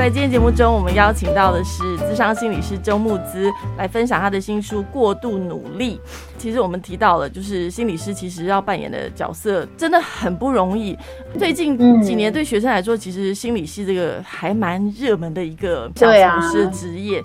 [0.00, 6.00] 在今天节目中，我们邀请到的是资商心理师周木资来分享他的新书《过度努力》。
[6.38, 10.96] 其实我们提到了，就是心理师其实要扮演的角色真的很不容易。
[11.38, 17.22] 最近几年对学生来说，其实心理系这个还蛮热门的一个小厨师职业。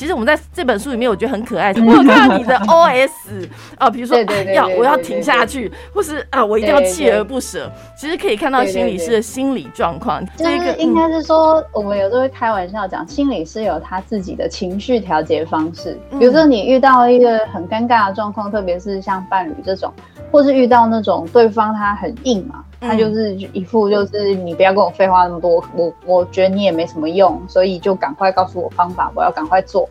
[0.00, 1.74] 其实我们在这本书里面，我觉得很可爱。
[1.74, 3.46] 我有看到你的 O S
[3.76, 4.16] 啊， 比如说
[4.54, 7.70] 要我要停下去，或是啊我一定要锲而不舍。
[7.98, 10.26] 其实可以看到心理师的心理状况。
[10.38, 16.00] 这个应该是说，我们有时候会开玩笑讲，心理师有他自己的情绪调节方式。
[16.18, 19.92] 比如说你遇到一个很尴尬的状况，特别是像伴侣这种，
[20.32, 22.64] 或是遇到那种对方他很硬嘛。
[22.80, 29.88] 他就是一副就是你不要跟我废话那么多，我我觉得你也没什么用，所以就赶快告诉我方法，我要赶快做。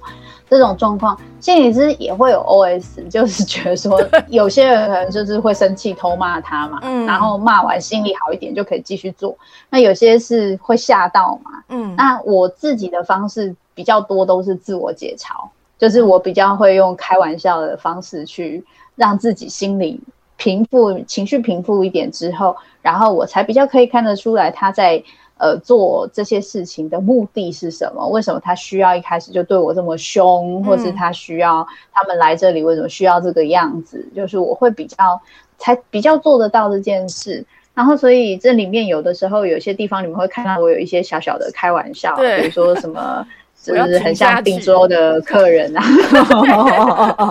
[0.50, 9.38] 这种状况，心理师也会有 OS， 就是觉得说有些人可能就是会生气偷骂他嘛，嗯，然后骂完心里好一点就可以继续做。
[9.70, 18.66] 那有些是会吓到嘛，嗯，那我自己的方式比较多都是自我解嘲，就是我比较会用开玩笑的方式去
[18.96, 20.02] 让自己心里
[20.40, 22.56] 平复情绪平复一点之后。
[22.82, 25.04] 然后我才比较可以看得出来他在
[25.38, 28.08] 呃做这些事情的目的是什么？
[28.08, 34.08] 为什么他需要一开始就对我这么凶，或是他需要他们来这里为什么需要这个样子？
[34.16, 35.22] 就是我会比较
[35.58, 37.46] 才比较做得到这件事。
[37.74, 43.28] 然后所以这里面有的时候有些地方你们会看到我有一些小小的开玩笑，比如说什么。
[43.62, 45.82] 就是很像订桌的客人啊，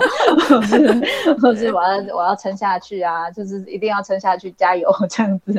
[0.47, 1.01] 或是
[1.41, 5.53] 或是我要我要撑下去啊，就是一定要撑下去，加油这样子，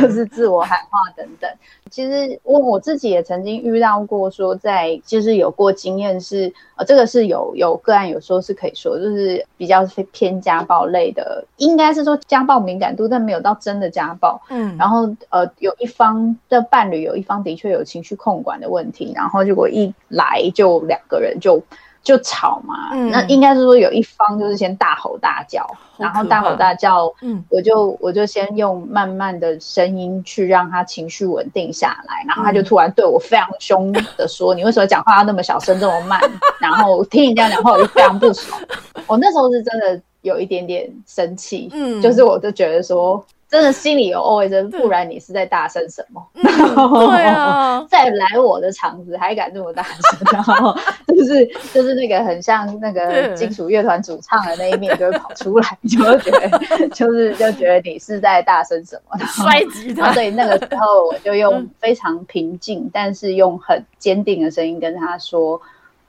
[0.00, 1.50] 就是自我喊话等等。
[1.90, 14.40] 其实我我自己也曾经遇到过，说在就是有过经验是，呃，这个是有有个案有时候是可以说，就是比较偏家暴类的，应该是说家暴敏感度，但没有到真的家暴。
[14.48, 21.60] 嗯，然后呃，有一方的伴侣有一方的确有情绪控管的问题，然后如果一来就两个人就。
[22.04, 25.64] 就吵嘛，那应该是说有一方就是先大吼大叫，
[25.96, 36.20] 然后大吼大叫，嗯，我就我就先用慢慢的声音去让他情绪稳定下来，然后他就突然对我非常凶的说：“你为什么讲话要那么小声这么慢？”
[36.60, 38.60] 然后听你这样讲话，我就非常不爽。
[39.06, 43.24] 我那时候是真的有一点点生气，嗯，就是我就觉得说。
[43.52, 46.26] 真的心里有 OS，不然你是在大声什么？
[46.32, 50.74] 对啊， 再来我的场子还敢这么大声，然后
[51.14, 59.18] 就是就是那个很像那个金属乐团主唱的那一面就会跑出来，就会觉得 就是就觉得你是在大声什么？
[59.26, 60.10] 摔吉他。
[60.14, 65.60] 所以那个时候我就用非常平静，但是用很坚定的声音跟他说：“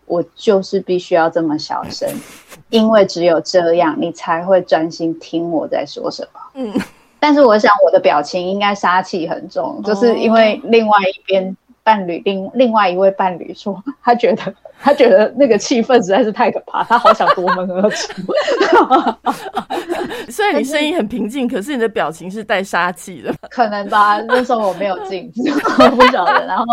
[0.08, 2.08] 我就是必须要这么小声，
[2.70, 6.74] 因为只有这样，你才会专心听我在说什么。”嗯。
[7.24, 18.12] 但是我想我的表情应该杀气很重，就是因为另外一边伴侣另另外一位伴侣说， 他觉得他觉得那个气氛实在是太可怕，他好想夺门而出。
[20.28, 23.34] 虽然你声音很平静，可是你的表情是带杀气的。
[23.50, 26.46] 可能吧，那时候我没有镜子， 我不晓得。
[26.46, 26.66] 然后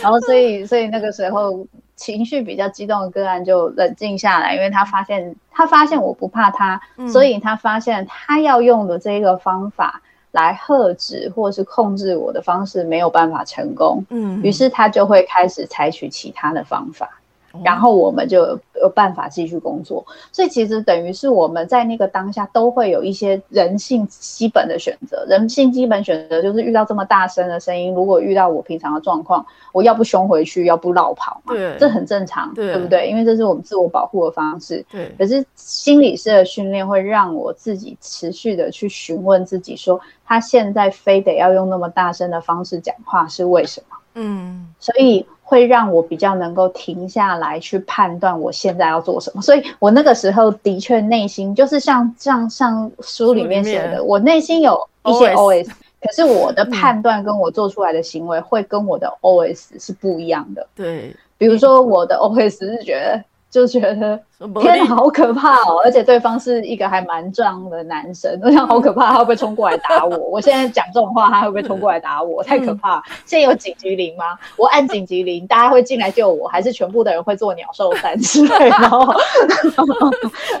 [0.00, 1.66] 然后所以所以那个时候。
[1.98, 6.80] 情绪比较激动的个案就冷静下来，因为他发现他发现我不怕他，
[7.12, 10.00] 所以他发现他要用的这个方法
[10.30, 17.17] 来遏制或是控制我的方式没有办法成功，嗯，于是他就会开始采取其他的方法。
[17.64, 25.24] 然后我们就有办法继续工作，所以其实等于是我们在那个当下都会有一些人性基本的选择。
[25.28, 33.08] 人性基本选择就是遇到这么大声的声音，如果遇到我平常的状况，我要不凶回去，要不绕跑嘛，对，这很正常，对不对？
[33.08, 34.84] 因为这是我们自我保护的方式。
[34.90, 35.10] 对。
[35.18, 43.96] 可是心理师的训练会让我自己持续的去询问自己，说他现在非得要用那么大声的方式讲话是为什么？
[44.14, 45.26] 嗯，所以。
[45.48, 55.70] 会让我比较能够停下来去判断我现在要做什么，所以我那个时候的确内心就是像像像书里面写的，我内心有一些 OS，
[56.02, 60.66] 可是我的判断跟我做出来的行为会跟我的 OS 是不一样的。
[60.74, 63.24] 对，比如说我的 OS 是觉得。
[63.50, 64.20] 就觉得
[64.60, 70.16] 天好可怕哦，而且对方是一个还蛮壮的男生， 我想好可怕，他会不会冲过来打我？
[70.30, 72.42] 我现在讲这种话，他会不会冲过来打我？
[72.44, 73.02] 太可怕！
[73.26, 74.38] 现在有紧急铃吗？
[74.56, 78.76] 我按紧急铃，大家会进来救我，还是全部的人会做鸟兽散之类的？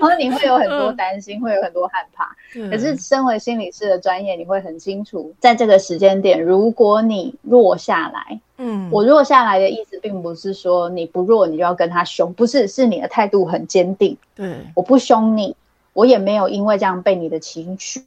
[0.00, 2.34] 后你会有很多担心，会有很多害怕。
[2.70, 8.40] 可是身为心理师的专业，你会很清楚，在这个时间点，如果你弱下来。
[8.60, 14.16] 嗯，我弱下来的意思，并不是说你不弱，你就要跟他凶，不是，是你的态度很坚定。
[14.34, 15.54] 对，我不凶你，
[15.92, 18.02] 我也没有因为这样被你的情绪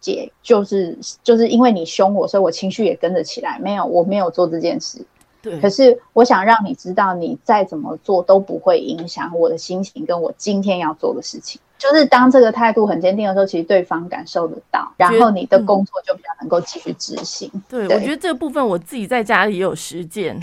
[0.00, 3.58] 解，就是就是因为你凶我，所以我情绪也跟着起来。
[3.58, 5.04] 没有，我没有做这件事。
[5.42, 5.58] 对。
[5.60, 11.60] 可是我想让你知道，你再怎么做都不会影响我的心情，跟我今天要做的事情。
[11.78, 17.50] 就是当这个态度很坚定的时候，其实对方感受得到，然后你的工作就比较能够继续执行。
[17.68, 20.38] 对，我觉得这个部分我自己在家里也有实践，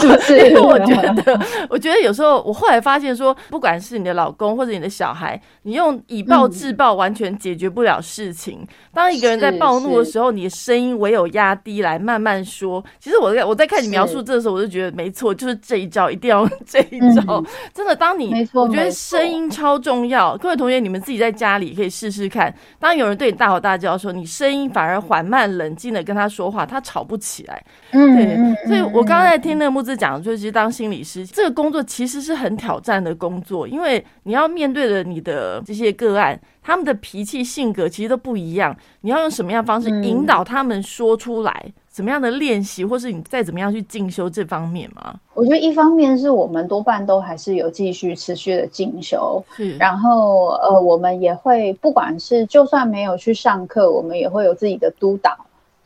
[0.00, 0.50] 是不是？
[0.50, 0.94] 因为我觉
[1.24, 1.40] 得，
[1.70, 8.66] 我觉得有时候我后来发现说，不管是你的老公或者你的小孩，你用以暴制暴完全解决不了事情。
[8.92, 12.84] 当一个人在暴怒的时候，你的声音唯有压低来慢慢说。
[13.00, 17.42] 其实我在我在看你描述这的时候，我就觉得没错，就是这一招一定要 这一招。
[17.72, 20.17] 真的，当你我觉得声音超重要。
[20.40, 22.52] 各位同学，你们自己在家里可以试试看。
[22.78, 27.62] 当有人对你大吼大叫的时候，你声音反而缓慢、冷静的跟他说话，他吵不起来。
[27.92, 28.66] 嗯，对。
[28.66, 38.76] 所以我刚刚在听那个木子讲，就是当心理师这个工作其实是很挑战的工作，因为你要面对的你的这些个案，他们的脾气、性格其实都不一样。
[39.00, 41.72] 你要用什么样方式引导他们说出来？
[41.88, 45.14] 怎么样的练习，或是你再怎么样去进修这方面吗？
[45.32, 49.42] 我觉得一方面是我们多半都还是有继续持续的进修，
[49.78, 55.34] 然后呃，我们也会不管是就算没有去上课，我们也会有自己的督导，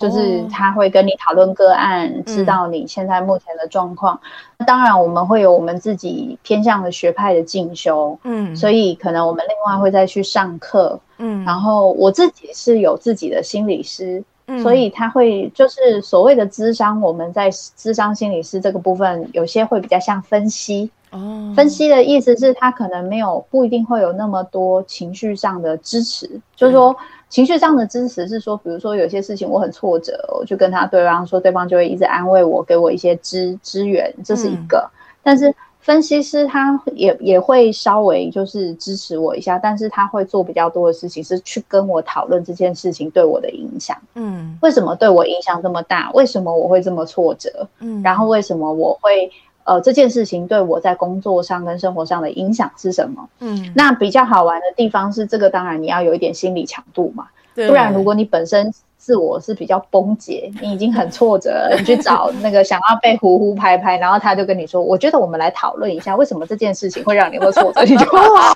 [0.03, 4.21] 就是他会跟你讨论个案，知道你现在目前的状况。
[4.67, 14.23] 当然，我们会有我们自己偏向的学派的进修，嗯，所以可能我们另外会再去上课，嗯，然后我自己是有自己的心理师。
[14.61, 20.91] 所以他会就是所谓的智商，我们在智商心理师这个部分，有些会比较像分析。
[21.11, 26.95] 哦，分析的意思是他可能没有不一定会有那么多情绪上的支持，就是说
[27.33, 34.89] 情绪上的支持是说，比如说有些事情我很挫折，我就跟他对方说，对方就会一直安慰我，给我一些支支援，这是一个。
[35.23, 35.53] 但是。
[35.83, 43.97] 分析师他也也会稍微就是支持我一下，但是他会做比较多的事情，是去跟我讨论这件事情对我的影响。
[44.15, 46.09] 嗯，为什么对我影响这么大？
[46.15, 47.67] 为什么我会这么挫折？
[47.81, 49.29] 嗯，然后为什么我会
[49.65, 53.29] 呃这件事情对我在工作上跟生活上的影响是什么？
[53.41, 58.73] 嗯，那比较好玩的地方是这个，当然你要有一点心理强度嘛，不然如果你本身。
[59.05, 68.55] 自我是比较崩解，你已经很挫折，你去找 那个想要被呼呼拍拍，然后他就跟你说：“我觉得我们来讨论一下，为什么这件事情会让你会挫折？”你就 哇，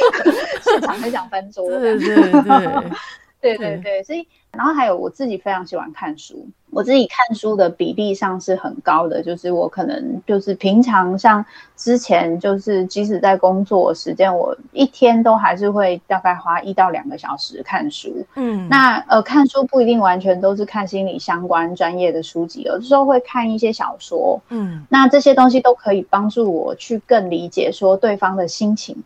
[0.64, 1.68] 现场很想翻桌。
[1.68, 2.68] 对对对。
[3.42, 11.44] 对对对，所以然后还有我自己非常喜欢看书，我自己看书的比例上是很高的，就是我可能就是平常像
[11.76, 18.24] 之前就是即使在工作时间，我一天都还是会大概花一到两个小时看书。
[18.36, 24.40] 嗯，那呃看书不一定完全都是看心理相关专业的书籍，有的时候会看一些小说。
[24.50, 29.02] 嗯，那这些东西都可以帮助我去更理解说对方的心情。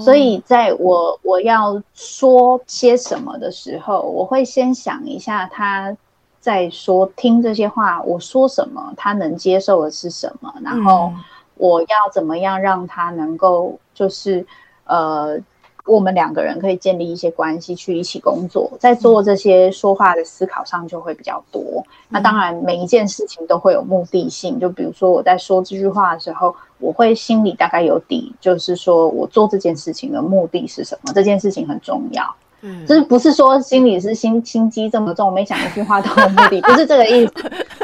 [0.00, 5.96] 所以，在我我要说些什么的时候，我会先想一下他
[6.40, 11.12] 在说听这些话，我说什么他能接受的是什么，然后
[11.56, 14.46] 我要怎么样让他能够就是
[14.84, 15.38] 呃。
[15.86, 21.84] 我们两个人可以建立一些关系，去一起工作，在做这些说话的思考上就会比较多。
[22.08, 24.58] 那当然，每一件事情都会有目的性。
[24.58, 31.12] 就比如说，我在说这句话的时候，我会心里大概有底，就是说我做这件事情的目的是什么？
[31.14, 32.34] 这件事情很重要。
[32.62, 37.32] 嗯，就是不是说心里是心心机这么重，每讲一句话都有目的，不是这个意思。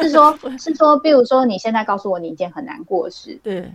[0.03, 3.71] 是说， 是说，比如说，你现在告诉我你一件很难过的事，对。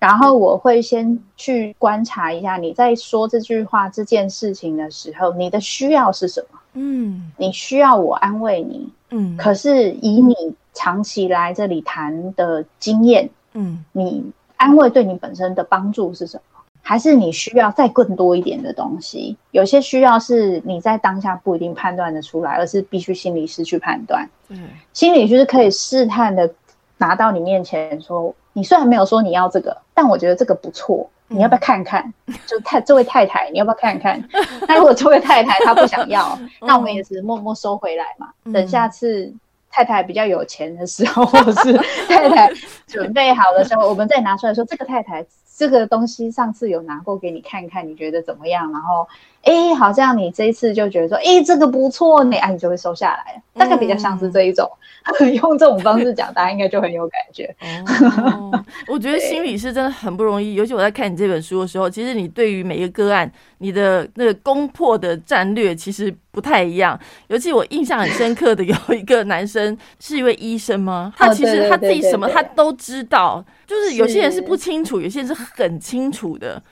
[0.00, 6.58] 然后我会先去观察一下你在说这句话这件事情的时候，你的需要是什么？
[6.72, 10.34] 嗯，你需要我安慰你，嗯，可是以你
[10.72, 14.24] 长期来这里谈的经验，嗯，你
[14.56, 16.62] 安慰对你本身的帮助是什么？
[16.80, 19.36] 还是你需要再更多一点的东西？
[19.50, 24.26] 有些需要是你在当下不一定判断的出来，而是必须心理师去判断。
[24.48, 26.50] 嗯，心理师是可以试探的
[26.96, 28.34] 拿到你面前说。
[28.52, 32.12] 你虽然没有说你要这个，但我觉得这个不错，你要不要看看？
[32.46, 34.22] 就太这位太太，你要不要看看？
[34.66, 38.28] 那如果这位太太她不想要，那我们也是默默收回来嘛。
[38.52, 39.32] 等下次
[39.70, 41.72] 太太比较有钱的时候，或者是
[42.08, 42.52] 太太
[42.86, 45.24] 准备好的时候，我们再拿出来说，这个太太
[45.60, 48.72] 这个东西上次有拿过给你看看，你觉得怎么样？
[48.72, 49.06] 然后。
[49.42, 53.42] 哎，好像你这一次就觉得说，哎，这个不错呢，哎，你就会收下来。
[53.54, 54.70] 大概比较像是这一种，
[55.40, 57.56] 用这种方式讲，大家应该就很有感觉。
[58.86, 66.98] 我觉得心理是真的很不容易，尤其我在看你这本书的时候，其实你对于每一个个案，你的那个攻破的战略其实不太一样。
[67.28, 71.12] 尤其我印象很深刻的有一个男生是一位医生吗？
[71.16, 76.62] 他其实他自己什么他都知道，就是有些人是不清楚，有些人是很清楚的。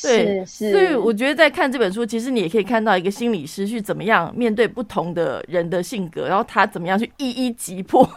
[0.00, 8.08] 对，所以我觉得在看这本书，其实你也可以看到一个心理师去怎么样面对不同的人的性格，然后他怎么样去一一击破。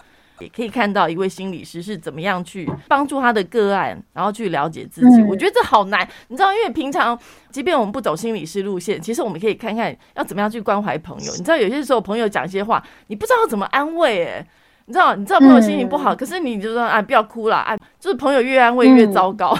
[0.41, 5.21] 也可以看到一位心理师是怎么样去帮助他的个案，然后去了解自己。
[5.23, 7.17] 我觉得这好难，你知道，因为平常
[7.51, 11.31] 即便我们不走心理师路线，其实我们可以看看要怎么样去关怀朋友。
[11.33, 14.47] 你知道，有些时候朋友讲一些话，你不知道怎么安慰，哎，
[14.85, 19.57] 你知道，你知道朋友心情不好，可是你就说啊，不要哭了，啊，就是朋友越安慰越糟糕。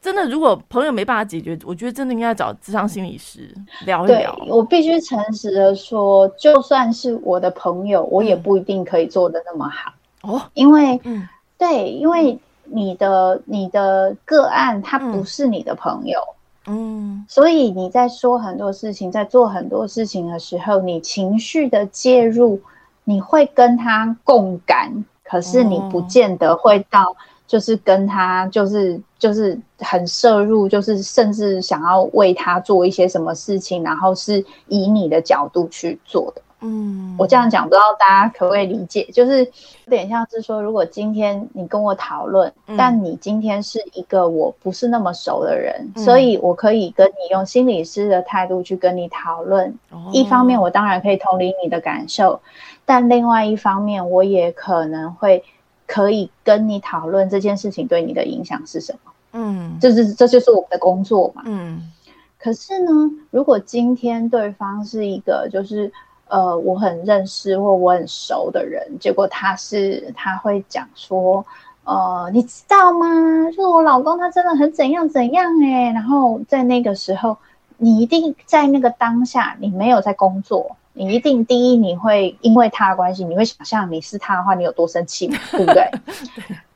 [0.00, 3.48] 真的，如果朋友没办法解决，我觉得真的应该找智商心理师
[3.86, 4.36] 聊一聊。
[4.48, 10.42] 我必须诚实的说，就算是我的朋友，我也不一定可以做的那么好哦。
[10.54, 16.20] 因为，嗯，对，因为你的你的个案他不是你的朋友，
[16.66, 22.60] 嗯，所以你在说很多事情，在做很多事情的时候，你情绪的介入，
[23.04, 27.16] 你会跟他共感，可是你不见得会到。
[27.44, 36.40] 就是跟他，就是就是很摄入，就是甚至想要为他做一些什么事情，然后是以你的角度去做的。
[36.62, 39.04] 嗯，我这样讲，不知道大家可不可以理解？
[39.12, 49.76] 就是有点像是说，如果今天你跟我讨论，但你今天是一个我不是那么熟的人，所以我可以跟你用心理师的态度去跟你讨论。
[50.12, 52.40] 一方面，我当然可以同理你的感受，
[52.84, 55.44] 但另外一方面，我也可能会。
[55.84, 59.12] 可以跟你讨论这件事情对你的影响是什么？
[59.32, 61.42] 嗯，这是这就是我们的工作嘛。
[61.44, 61.92] 嗯，
[62.38, 62.90] 可是呢，
[63.30, 65.92] 如果今天对方是一个就是
[66.32, 71.44] 呃我很认识或我很熟的人，结果他是他会讲说，
[71.84, 73.06] 呃，你知道吗？
[73.50, 77.36] 就是我老公他真的很怎样怎样哎，然后在那个时候，
[77.76, 80.76] 你一定在那个当下，你没有在工作。
[80.94, 85.90] 你一定第一，你会因为他的关系，你会想象你是他的话，你有多生气，对不 对？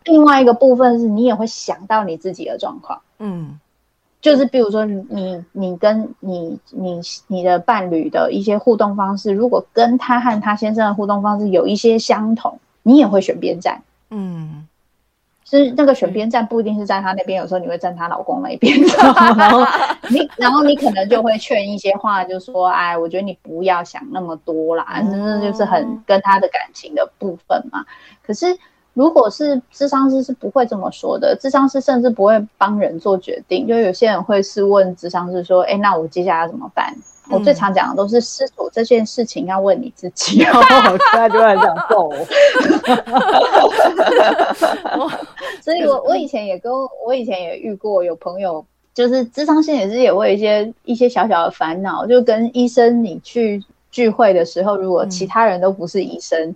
[0.04, 3.58] 另外一个部分是你也会想到你自己的状况，嗯，
[4.26, 14.66] 就是比如说你你跟你你你的伴侣的一些互动方式，如果跟他和他先生的互动方式有一些相同，你也会选边站，嗯。
[15.48, 18.76] 是那个选边站不一定是在他那边，有时候你会站他老公那边，
[19.38, 19.64] 然后
[20.10, 27.84] 你然后你可能就会劝一些话，就说：“哎，我觉得你不要想那么多啦，真的就是很跟他的感情的部分嘛。”
[28.26, 28.58] 可是
[28.96, 36.96] 如果是智商师是不会这么说的，智商师甚至不会帮人做决定，就有些人会是问智商师说：“哎，那我接下来怎么办？”
[37.28, 42.16] 我最常讲的都是失主这件事情要问你自己，然后现在就很想揍我。
[45.60, 46.72] 所以，我我以前也跟
[47.04, 56.54] 我以前也遇过有朋友，就是智商心也是也会一些一些小小的烦恼，就跟医生你去聚会的时候，如果其他人都不是医生。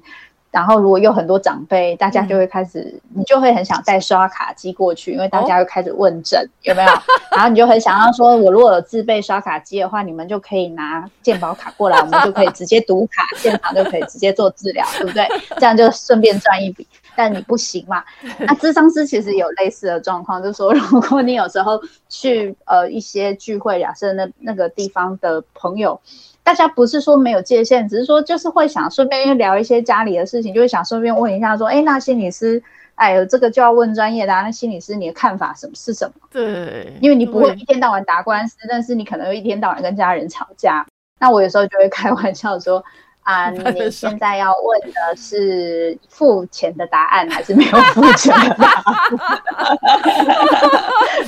[0.50, 6.90] 然后，如果有很多长辈，大家就会开始，你就会很想带刷卡机过去，因为大家会开始问诊，有没有？
[7.30, 15.28] 然后你就很想要说，我如果有自备刷卡机的话，你们就可以拿健保卡过来，我们就可以直接读卡，现场就可以直接做治疗，对不对？
[15.58, 16.86] 这样就顺便赚一笔。
[17.20, 18.02] 但你不行嘛？
[18.38, 26.00] 那智商师其实有类似的状况，就是说，如果你有时候去呃一些聚会，假设那那个地方的朋友。
[26.42, 32.60] 大家不是说没有界限，只是说就是会想顺便聊一些家里的事情，就会想顺便问一下说，哎，那心理师，
[32.94, 36.14] 哎，这个就要问专业的，啊那心理师你的看法什么是什么？
[36.32, 40.84] 对，因为你不会一天到晚打官司，但是你可能会一天到晚跟家人吵架。
[41.20, 42.82] 那我有时候就会开玩笑说。
[43.22, 48.94] 啊，你现在要问的是付钱的答案，还是没有付钱的答案？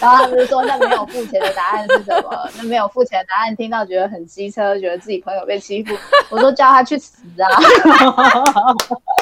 [0.01, 2.49] 然后他们就说：“那没有付钱的答案是什么？
[2.59, 5.95] 那没有付钱的答案，听到觉得很机车，觉得自己朋友被欺负。”
[6.31, 7.47] 我说：“叫他去死啊！”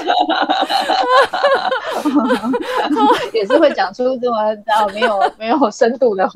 [3.32, 4.36] 也是会讲出这么
[4.92, 6.34] 没有没有深度的话。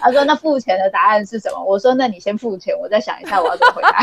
[0.00, 4.00] 他说：“那付钱的答案是什么？”我说：“那你先付钱，我再想一下我要怎么回答。”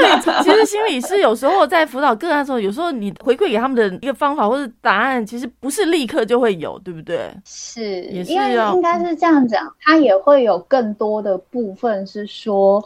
[0.00, 7.30] 对，其实 心理师有时候在辅导个案的时候，有时候你回馈给他们的一个方法或者答案，其实不是立刻就会有，对不对？
[7.44, 12.82] 是，也是要应该是这样讲，他也会有更多的部分是说，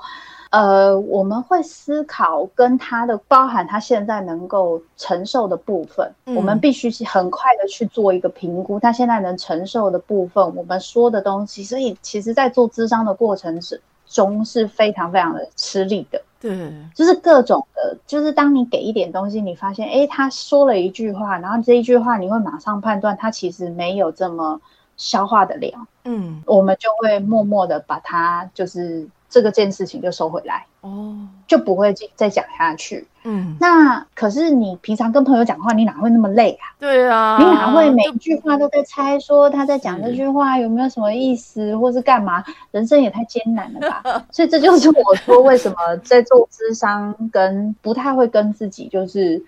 [0.54, 16.22] 呃，我们会思考跟他的包含他现在能够承受的部分，我们必须是很快的去做一个评估，他现在能承受的部分，我们说的东西，所以其实，在做智商的过程之中是非常非常的吃力的。
[16.38, 24.60] 对，就是各种的，就是当你给一点东西，你发现，哎，他说了一句话，然后这一句话你会马上判断他其实没有这么
[24.96, 25.72] 消化的了，
[26.04, 29.08] 嗯，我们就会默默的把它就是。
[29.34, 31.12] 这个件事情就收回来哦，
[31.48, 33.04] 就不会再再讲下去。
[33.24, 36.70] 嗯，那可是你平常跟朋友讲话，你哪会那么累啊？
[36.78, 42.44] 对啊，你哪会每一句话都在猜说他在讲这句话有没有什么意思，或是干嘛？
[42.70, 44.24] 人生也太艰难了吧！
[44.30, 49.42] 所以这就是我说为什么在做智商跟不太会跟自己就是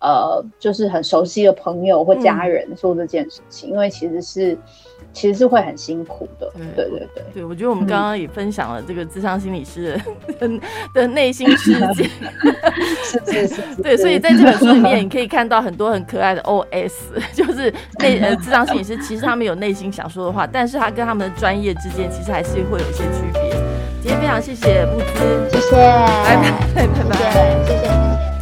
[0.00, 4.58] 呃，就是很熟悉的朋友或家人做这件事情，因为其实是
[5.12, 6.52] 其实是会很辛苦的。
[6.76, 9.98] 对对对，对我觉得我们刚刚也分享了这个智商心理师
[10.38, 10.50] 的
[10.92, 12.08] 的内心世界，
[13.02, 16.92] 是是是，对，所以在这本书里面，你可以看到很多很可爱的 OS，
[17.32, 23.56] 就是内呃智商心理师其实他们有内心想说的话，但是他跟他们的专业之间其实还是会有一些区别。
[24.02, 26.36] 今天非常谢谢木子，谢谢，拜
[26.74, 28.35] 拜拜拜，谢谢谢谢。